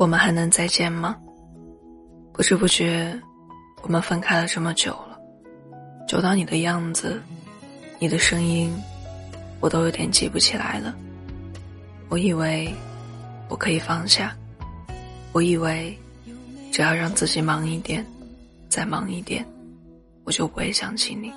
[0.00, 1.14] 我们还能再见吗？
[2.32, 3.14] 不知不觉，
[3.82, 5.20] 我们分开了这么久了，
[6.08, 7.20] 久到你的样子、
[7.98, 8.74] 你的声音，
[9.60, 10.96] 我都有点记不起来了。
[12.08, 12.74] 我以为
[13.50, 14.34] 我可以放下，
[15.32, 15.94] 我以为
[16.72, 18.02] 只要让自己忙一点，
[18.70, 19.46] 再忙一点，
[20.24, 21.30] 我就不会想起你。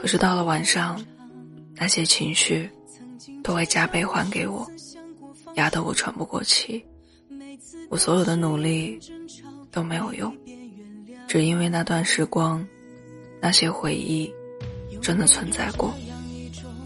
[0.00, 0.98] 可是到了晚上，
[1.74, 2.70] 那些情绪
[3.44, 4.66] 都会加倍还给我，
[5.56, 6.82] 压得我喘不过气。
[7.92, 8.98] 我所有的努力
[9.70, 10.34] 都没有用，
[11.28, 12.66] 只因为那段时光，
[13.38, 14.32] 那些回忆
[15.02, 15.92] 真的存在过，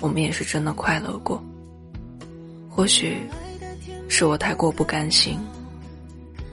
[0.00, 1.40] 我们也是真的快乐过。
[2.68, 3.18] 或许
[4.08, 5.38] 是我太过不甘心，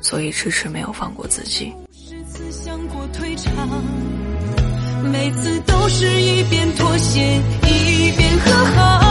[0.01, 1.73] 所以迟迟没有放过自己。
[5.11, 9.02] 每次都是一边妥协一边和好。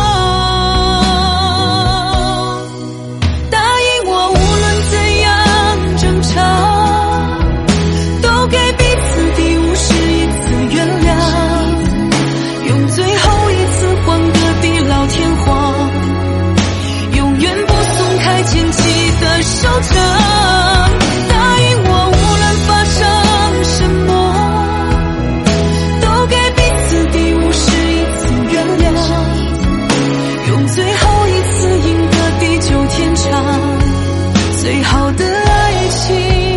[34.63, 36.57] 最好的爱情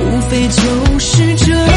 [0.00, 1.69] 无非就是这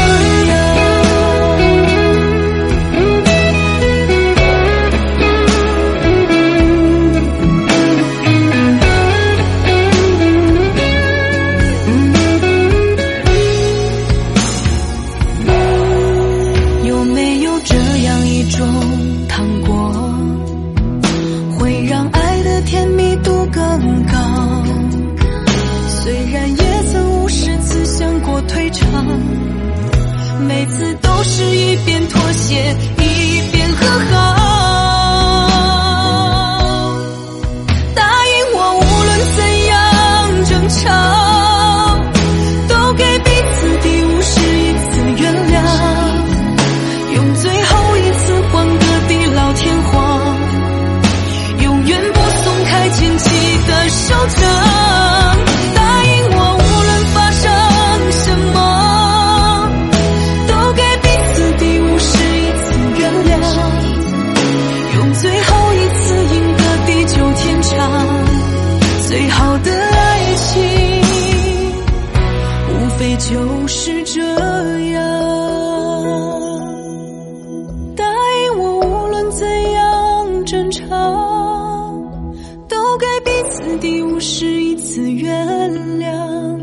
[30.66, 34.12] 次都是一边妥协一边和好
[37.94, 39.72] 答应我无论怎样
[40.44, 40.80] 争吵
[42.68, 44.90] 都给彼此第五十一次
[45.22, 45.54] 原谅
[47.14, 49.92] 用最后一次换个地老天荒
[51.62, 53.28] 永远不松开牵起
[53.66, 54.93] 的手掌
[73.84, 74.22] 是这
[74.92, 75.04] 样，
[77.94, 80.88] 答应我，无论怎样争吵，
[82.66, 86.58] 都给彼此第五十一次原谅，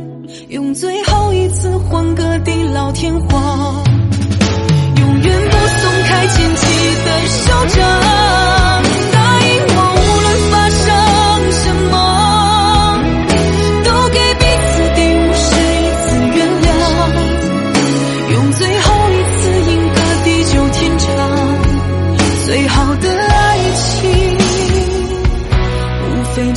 [0.50, 3.51] 用最后一次换个地老天荒，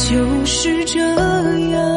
[0.04, 1.93] 就是这样。